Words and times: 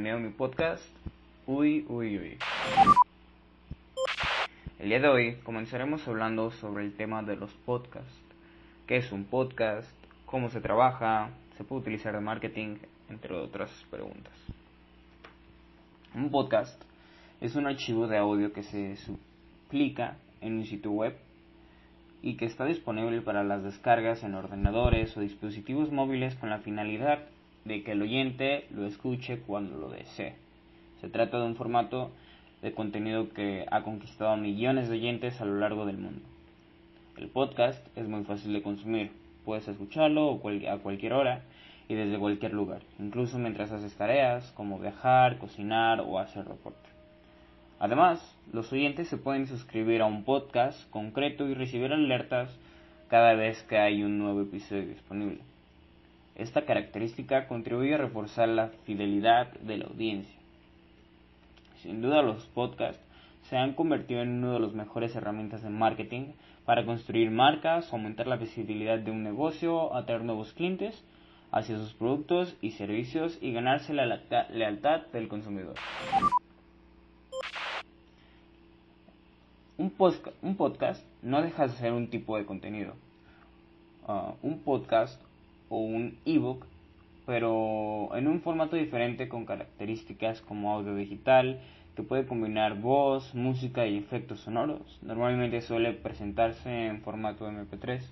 bienvenido 0.00 0.18
a 0.24 0.30
mi 0.30 0.36
podcast 0.36 0.84
Uy 1.44 1.84
Uy 1.88 2.18
Uy. 2.18 2.38
El 4.78 4.90
día 4.90 5.00
de 5.00 5.08
hoy 5.08 5.34
comenzaremos 5.42 6.06
hablando 6.06 6.52
sobre 6.52 6.84
el 6.84 6.96
tema 6.96 7.24
de 7.24 7.34
los 7.34 7.52
podcasts. 7.66 8.22
¿Qué 8.86 8.98
es 8.98 9.10
un 9.10 9.24
podcast? 9.24 9.90
¿Cómo 10.24 10.50
se 10.50 10.60
trabaja? 10.60 11.30
¿Se 11.56 11.64
puede 11.64 11.82
utilizar 11.82 12.14
en 12.14 12.22
marketing? 12.22 12.76
Entre 13.08 13.34
otras 13.34 13.72
preguntas. 13.90 14.32
Un 16.14 16.30
podcast 16.30 16.80
es 17.40 17.56
un 17.56 17.66
archivo 17.66 18.06
de 18.06 18.18
audio 18.18 18.52
que 18.52 18.62
se 18.62 18.94
suplica 18.98 20.16
en 20.40 20.58
un 20.58 20.64
sitio 20.64 20.92
web 20.92 21.16
y 22.22 22.36
que 22.36 22.44
está 22.44 22.66
disponible 22.66 23.20
para 23.20 23.42
las 23.42 23.64
descargas 23.64 24.22
en 24.22 24.36
ordenadores 24.36 25.16
o 25.16 25.20
dispositivos 25.20 25.90
móviles 25.90 26.36
con 26.36 26.50
la 26.50 26.58
finalidad 26.58 27.24
de 27.68 27.82
que 27.82 27.92
el 27.92 28.02
oyente 28.02 28.66
lo 28.70 28.86
escuche 28.86 29.40
cuando 29.46 29.78
lo 29.78 29.90
desee. 29.90 30.34
Se 31.00 31.08
trata 31.08 31.38
de 31.38 31.44
un 31.44 31.54
formato 31.54 32.10
de 32.62 32.72
contenido 32.72 33.28
que 33.28 33.66
ha 33.70 33.82
conquistado 33.82 34.36
millones 34.36 34.88
de 34.88 34.96
oyentes 34.96 35.40
a 35.40 35.44
lo 35.44 35.60
largo 35.60 35.86
del 35.86 35.98
mundo. 35.98 36.22
El 37.18 37.28
podcast 37.28 37.86
es 37.96 38.08
muy 38.08 38.24
fácil 38.24 38.52
de 38.54 38.62
consumir, 38.62 39.12
puedes 39.44 39.68
escucharlo 39.68 40.40
a 40.68 40.78
cualquier 40.78 41.12
hora 41.12 41.42
y 41.88 41.94
desde 41.94 42.18
cualquier 42.18 42.54
lugar, 42.54 42.82
incluso 42.98 43.38
mientras 43.38 43.70
haces 43.70 43.94
tareas 43.96 44.50
como 44.52 44.78
viajar, 44.78 45.38
cocinar 45.38 46.00
o 46.00 46.18
hacer 46.18 46.46
reporte. 46.46 46.88
Además, 47.80 48.18
los 48.52 48.72
oyentes 48.72 49.08
se 49.08 49.18
pueden 49.18 49.46
suscribir 49.46 50.00
a 50.00 50.06
un 50.06 50.24
podcast 50.24 50.88
concreto 50.90 51.46
y 51.46 51.54
recibir 51.54 51.92
alertas 51.92 52.50
cada 53.08 53.34
vez 53.34 53.62
que 53.64 53.78
hay 53.78 54.02
un 54.02 54.18
nuevo 54.18 54.42
episodio 54.42 54.86
disponible. 54.86 55.40
Esta 56.38 56.64
característica 56.64 57.48
contribuye 57.48 57.94
a 57.94 57.98
reforzar 57.98 58.48
la 58.48 58.68
fidelidad 58.84 59.52
de 59.54 59.76
la 59.76 59.86
audiencia. 59.86 60.38
Sin 61.82 62.00
duda 62.00 62.22
los 62.22 62.46
podcasts 62.46 63.02
se 63.48 63.56
han 63.56 63.74
convertido 63.74 64.22
en 64.22 64.44
una 64.44 64.52
de 64.52 64.60
las 64.60 64.72
mejores 64.72 65.16
herramientas 65.16 65.62
de 65.62 65.70
marketing 65.70 66.32
para 66.64 66.84
construir 66.84 67.32
marcas, 67.32 67.92
aumentar 67.92 68.28
la 68.28 68.36
visibilidad 68.36 69.00
de 69.00 69.10
un 69.10 69.24
negocio, 69.24 69.94
atraer 69.96 70.22
nuevos 70.22 70.52
clientes 70.52 71.04
hacia 71.50 71.76
sus 71.76 71.92
productos 71.94 72.56
y 72.60 72.72
servicios 72.72 73.36
y 73.40 73.52
ganarse 73.52 73.92
la 73.92 74.06
lealtad 74.50 75.06
del 75.12 75.28
consumidor. 75.28 75.74
Un, 79.76 79.90
podcast 79.90 81.04
no 81.22 81.42
deja 81.42 81.66
de 81.66 81.74
ser 81.74 81.92
un 81.92 82.10
tipo 82.10 82.36
de 82.36 82.44
contenido. 82.44 82.94
Ah, 84.06 84.34
un 84.42 84.60
podcast 84.60 85.20
o 85.68 85.78
un 85.78 86.18
ebook, 86.24 86.66
pero 87.26 88.16
en 88.16 88.26
un 88.26 88.40
formato 88.40 88.76
diferente 88.76 89.28
con 89.28 89.44
características 89.44 90.40
como 90.42 90.72
audio 90.72 90.94
digital, 90.94 91.60
que 91.94 92.02
puede 92.02 92.26
combinar 92.26 92.80
voz, 92.80 93.34
música 93.34 93.86
y 93.86 93.98
efectos 93.98 94.40
sonoros. 94.40 94.98
Normalmente 95.02 95.60
suele 95.60 95.92
presentarse 95.92 96.86
en 96.86 97.00
formato 97.02 97.50
MP3. 97.50 98.02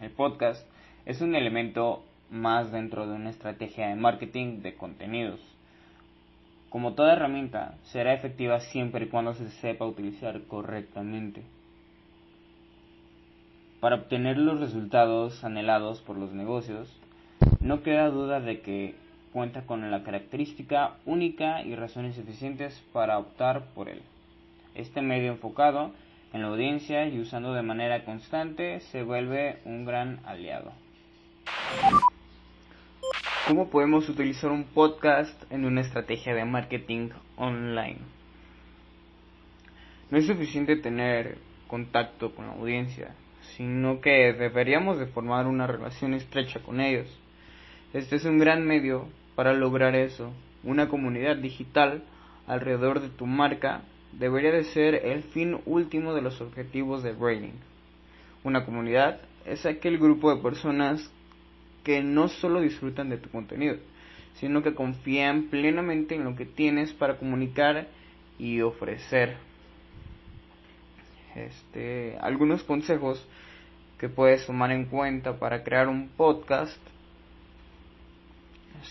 El 0.00 0.10
podcast 0.10 0.66
es 1.04 1.20
un 1.20 1.34
elemento 1.34 2.04
más 2.30 2.72
dentro 2.72 3.06
de 3.06 3.14
una 3.14 3.30
estrategia 3.30 3.88
de 3.88 3.96
marketing 3.96 4.62
de 4.62 4.74
contenidos 4.74 5.40
como 6.70 6.92
toda 6.92 7.14
herramienta, 7.14 7.78
será 7.84 8.12
efectiva 8.12 8.60
siempre 8.60 9.06
y 9.06 9.08
cuando 9.08 9.32
se 9.32 9.48
sepa 9.48 9.86
utilizar 9.86 10.42
correctamente. 10.42 11.42
Para 13.80 13.94
obtener 13.94 14.38
los 14.38 14.58
resultados 14.58 15.44
anhelados 15.44 16.00
por 16.02 16.16
los 16.16 16.32
negocios, 16.32 16.92
no 17.60 17.82
queda 17.82 18.10
duda 18.10 18.40
de 18.40 18.60
que 18.60 18.96
cuenta 19.32 19.62
con 19.66 19.88
la 19.88 20.02
característica 20.02 20.96
única 21.06 21.62
y 21.62 21.76
razones 21.76 22.16
suficientes 22.16 22.82
para 22.92 23.18
optar 23.18 23.66
por 23.74 23.88
él. 23.88 24.02
Este 24.74 25.00
medio 25.00 25.30
enfocado 25.30 25.92
en 26.32 26.42
la 26.42 26.48
audiencia 26.48 27.06
y 27.06 27.20
usando 27.20 27.54
de 27.54 27.62
manera 27.62 28.04
constante 28.04 28.80
se 28.80 29.04
vuelve 29.04 29.60
un 29.64 29.84
gran 29.84 30.20
aliado. 30.26 30.72
¿Cómo 33.46 33.70
podemos 33.70 34.08
utilizar 34.08 34.50
un 34.50 34.64
podcast 34.64 35.40
en 35.52 35.64
una 35.64 35.82
estrategia 35.82 36.34
de 36.34 36.44
marketing 36.44 37.10
online? 37.36 37.98
No 40.10 40.18
es 40.18 40.26
suficiente 40.26 40.76
tener 40.76 41.38
contacto 41.68 42.34
con 42.34 42.46
la 42.46 42.54
audiencia, 42.54 43.14
sino 43.56 44.00
que 44.00 44.32
deberíamos 44.32 44.98
de 44.98 45.06
formar 45.06 45.46
una 45.46 45.66
relación 45.66 46.14
estrecha 46.14 46.60
con 46.60 46.80
ellos. 46.80 47.08
Este 47.92 48.16
es 48.16 48.24
un 48.24 48.38
gran 48.38 48.66
medio 48.66 49.08
para 49.34 49.52
lograr 49.52 49.94
eso. 49.94 50.32
Una 50.64 50.88
comunidad 50.88 51.36
digital 51.36 52.02
alrededor 52.46 53.00
de 53.00 53.08
tu 53.08 53.26
marca 53.26 53.82
debería 54.12 54.52
de 54.52 54.64
ser 54.64 54.94
el 54.94 55.22
fin 55.22 55.58
último 55.66 56.14
de 56.14 56.22
los 56.22 56.40
objetivos 56.40 57.02
de 57.02 57.12
branding. 57.12 57.58
Una 58.44 58.64
comunidad 58.64 59.20
es 59.44 59.64
aquel 59.66 59.98
grupo 59.98 60.34
de 60.34 60.42
personas 60.42 61.10
que 61.84 62.02
no 62.02 62.28
solo 62.28 62.60
disfrutan 62.60 63.08
de 63.08 63.18
tu 63.18 63.30
contenido, 63.30 63.76
sino 64.34 64.62
que 64.62 64.74
confían 64.74 65.44
plenamente 65.44 66.14
en 66.14 66.24
lo 66.24 66.36
que 66.36 66.44
tienes 66.44 66.92
para 66.92 67.16
comunicar 67.16 67.88
y 68.38 68.60
ofrecer. 68.60 69.47
Este, 71.46 72.16
algunos 72.20 72.64
consejos 72.64 73.24
que 73.98 74.08
puedes 74.08 74.44
tomar 74.46 74.72
en 74.72 74.86
cuenta 74.86 75.38
para 75.38 75.62
crear 75.62 75.88
un 75.88 76.08
podcast 76.08 76.76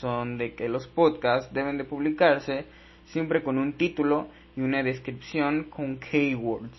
son 0.00 0.38
de 0.38 0.54
que 0.54 0.68
los 0.68 0.86
podcasts 0.86 1.52
deben 1.52 1.78
de 1.78 1.84
publicarse 1.84 2.66
siempre 3.06 3.42
con 3.42 3.58
un 3.58 3.72
título 3.72 4.28
y 4.56 4.60
una 4.60 4.82
descripción 4.82 5.64
con 5.64 5.98
keywords 5.98 6.78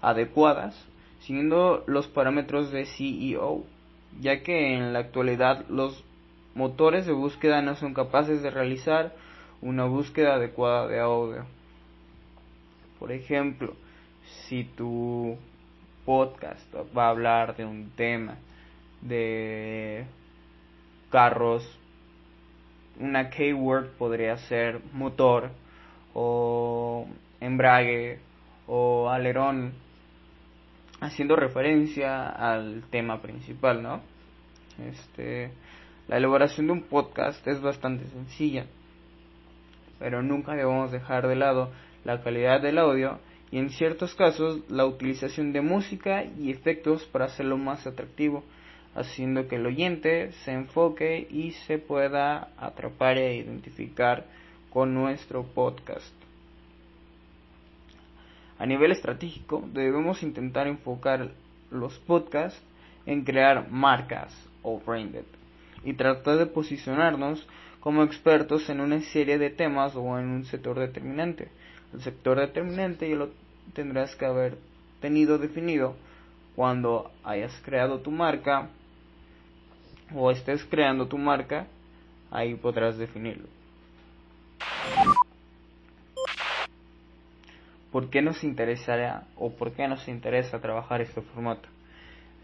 adecuadas, 0.00 0.76
siguiendo 1.20 1.84
los 1.86 2.08
parámetros 2.08 2.70
de 2.72 2.86
SEO 2.86 3.64
ya 4.20 4.42
que 4.42 4.74
en 4.74 4.92
la 4.92 5.00
actualidad 5.00 5.64
los 5.68 6.04
motores 6.54 7.06
de 7.06 7.12
búsqueda 7.12 7.62
no 7.62 7.76
son 7.76 7.94
capaces 7.94 8.42
de 8.42 8.50
realizar 8.50 9.14
una 9.60 9.84
búsqueda 9.84 10.34
adecuada 10.34 10.86
de 10.88 11.00
audio. 11.00 11.46
Por 12.98 13.12
ejemplo, 13.12 13.74
si 14.24 14.64
tu 14.64 15.36
podcast 16.04 16.74
va 16.96 17.06
a 17.06 17.10
hablar 17.10 17.56
de 17.56 17.64
un 17.64 17.90
tema 17.96 18.36
de 19.00 20.04
carros, 21.10 21.78
una 22.98 23.30
keyword 23.30 23.90
podría 23.98 24.36
ser 24.36 24.80
motor 24.92 25.50
o 26.14 27.06
embrague 27.40 28.18
o 28.66 29.08
alerón 29.08 29.72
haciendo 31.00 31.36
referencia 31.36 32.28
al 32.28 32.84
tema 32.90 33.20
principal, 33.20 33.82
¿no? 33.82 34.00
Este, 34.88 35.50
la 36.08 36.16
elaboración 36.16 36.66
de 36.66 36.72
un 36.72 36.82
podcast 36.82 37.46
es 37.46 37.60
bastante 37.60 38.06
sencilla, 38.06 38.66
pero 39.98 40.22
nunca 40.22 40.52
debemos 40.52 40.92
dejar 40.92 41.26
de 41.26 41.36
lado 41.36 41.70
la 42.04 42.22
calidad 42.22 42.60
del 42.60 42.78
audio 42.78 43.18
y 43.52 43.58
en 43.58 43.68
ciertos 43.68 44.14
casos 44.14 44.60
la 44.70 44.86
utilización 44.86 45.52
de 45.52 45.60
música 45.60 46.24
y 46.24 46.50
efectos 46.50 47.04
para 47.04 47.26
hacerlo 47.26 47.58
más 47.58 47.86
atractivo, 47.86 48.42
haciendo 48.94 49.46
que 49.46 49.56
el 49.56 49.66
oyente 49.66 50.32
se 50.44 50.52
enfoque 50.52 51.28
y 51.30 51.52
se 51.66 51.76
pueda 51.78 52.48
atrapar 52.56 53.18
e 53.18 53.36
identificar 53.36 54.24
con 54.70 54.94
nuestro 54.94 55.44
podcast. 55.44 56.14
A 58.58 58.64
nivel 58.64 58.92
estratégico, 58.92 59.62
debemos 59.72 60.22
intentar 60.22 60.66
enfocar 60.66 61.30
los 61.70 61.98
podcasts 61.98 62.60
en 63.04 63.22
crear 63.22 63.70
marcas 63.70 64.32
o 64.62 64.80
branded 64.80 65.24
y 65.84 65.92
tratar 65.92 66.38
de 66.38 66.46
posicionarnos 66.46 67.46
como 67.82 68.04
expertos 68.04 68.70
en 68.70 68.80
una 68.80 69.00
serie 69.00 69.38
de 69.38 69.50
temas 69.50 69.96
o 69.96 70.18
en 70.18 70.28
un 70.28 70.44
sector 70.44 70.78
determinante. 70.78 71.48
El 71.92 72.00
sector 72.00 72.38
determinante 72.38 73.10
ya 73.10 73.16
lo 73.16 73.30
tendrás 73.74 74.14
que 74.14 74.24
haber 74.24 74.56
tenido 75.00 75.36
definido 75.38 75.96
cuando 76.54 77.10
hayas 77.24 77.52
creado 77.64 77.98
tu 77.98 78.12
marca 78.12 78.68
o 80.14 80.30
estés 80.30 80.64
creando 80.64 81.08
tu 81.08 81.18
marca, 81.18 81.66
ahí 82.30 82.54
podrás 82.54 82.98
definirlo. 82.98 83.48
¿Por 87.90 88.10
qué 88.10 88.22
nos 88.22 88.44
interesará 88.44 89.24
o 89.36 89.50
por 89.54 89.72
qué 89.72 89.88
nos 89.88 90.06
interesa 90.06 90.60
trabajar 90.60 91.00
este 91.00 91.20
formato? 91.20 91.68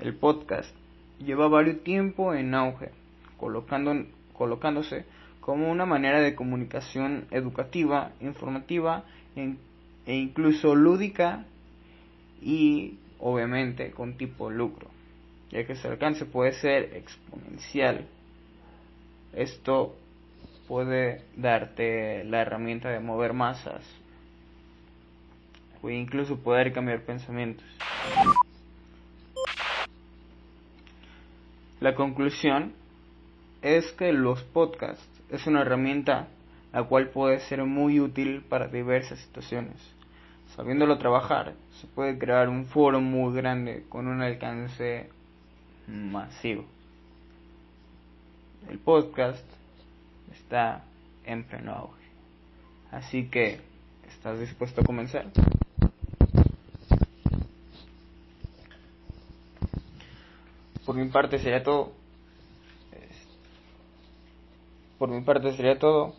El 0.00 0.16
podcast 0.16 0.74
lleva 1.20 1.46
varios 1.46 1.84
tiempo 1.84 2.34
en 2.34 2.54
auge, 2.54 2.90
colocando, 3.36 3.94
colocándose 4.32 5.06
como 5.48 5.70
una 5.70 5.86
manera 5.86 6.20
de 6.20 6.34
comunicación 6.34 7.24
educativa, 7.30 8.12
informativa 8.20 9.04
e 9.34 10.14
incluso 10.14 10.74
lúdica 10.74 11.46
y 12.42 12.98
obviamente 13.18 13.92
con 13.92 14.18
tipo 14.18 14.50
lucro, 14.50 14.90
ya 15.50 15.66
que 15.66 15.74
su 15.74 15.88
alcance 15.88 16.26
puede 16.26 16.52
ser 16.52 16.94
exponencial. 16.96 18.06
Esto 19.32 19.96
puede 20.68 21.22
darte 21.34 22.24
la 22.24 22.42
herramienta 22.42 22.90
de 22.90 23.00
mover 23.00 23.32
masas 23.32 23.82
o 25.80 25.88
incluso 25.88 26.36
poder 26.40 26.74
cambiar 26.74 27.06
pensamientos. 27.06 27.64
La 31.80 31.94
conclusión 31.94 32.74
es 33.62 33.90
que 33.92 34.12
los 34.12 34.42
podcasts 34.42 35.06
es 35.30 35.46
una 35.46 35.62
herramienta 35.62 36.28
la 36.72 36.84
cual 36.84 37.08
puede 37.08 37.40
ser 37.40 37.64
muy 37.64 37.98
útil 38.00 38.42
para 38.42 38.68
diversas 38.68 39.18
situaciones. 39.20 39.76
Sabiéndolo 40.54 40.98
trabajar, 40.98 41.54
se 41.80 41.86
puede 41.86 42.18
crear 42.18 42.48
un 42.48 42.66
foro 42.66 43.00
muy 43.00 43.34
grande 43.34 43.84
con 43.88 44.06
un 44.06 44.22
alcance 44.22 45.08
masivo. 45.86 46.64
El 48.68 48.78
podcast 48.78 49.44
está 50.32 50.84
en 51.24 51.44
pleno 51.44 51.72
auge. 51.72 52.02
Así 52.90 53.28
que, 53.28 53.60
¿estás 54.08 54.40
dispuesto 54.40 54.80
a 54.80 54.84
comenzar? 54.84 55.26
Por 60.84 60.96
mi 60.96 61.08
parte 61.08 61.38
sería 61.38 61.62
todo. 61.62 61.92
Por 64.98 65.10
mi 65.10 65.20
parte 65.20 65.54
sería 65.54 65.78
todo. 65.78 66.12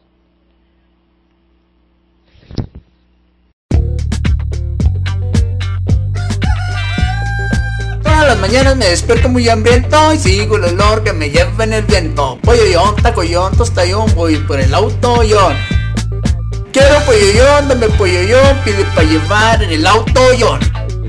Todas 8.01 8.25
las 8.25 8.39
mañanas 8.39 8.77
me 8.77 8.85
despierto 8.85 9.27
muy 9.27 9.49
hambriento 9.49 10.13
y 10.13 10.17
sigo 10.17 10.55
el 10.55 10.63
olor 10.63 11.03
que 11.03 11.11
me 11.11 11.29
lleva 11.29 11.65
en 11.65 11.73
el 11.73 11.83
viento. 11.83 12.39
Pollo 12.41 12.95
tacoyón, 13.03 13.57
tostayón, 13.57 14.15
voy 14.15 14.37
por 14.37 14.61
el 14.61 14.73
auto 14.73 15.23
yon. 15.23 15.55
Quiero 16.71 16.99
pollo 17.05 17.43
dame 17.67 17.89
pollo 17.97 18.39
pide 18.63 18.85
pa' 18.95 19.03
llevar 19.03 19.61
en 19.61 19.71
el 19.71 19.85
auto 19.85 20.33
yon. 20.37 20.59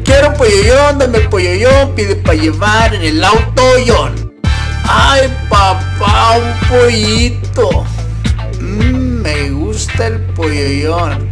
Quiero 0.04 0.34
pollo 0.34 0.92
dame 0.98 1.20
pollo 1.20 1.94
pide 1.94 2.16
pa' 2.16 2.34
llevar 2.34 2.96
en 2.96 3.02
el 3.02 3.22
auto 3.22 3.78
yon. 3.78 4.19
Ay, 4.92 5.28
papá, 5.48 6.38
un 6.38 6.68
pollito. 6.68 7.84
Mm, 8.60 9.22
me 9.22 9.50
gusta 9.50 10.08
el 10.08 10.20
polloyón. 10.34 11.29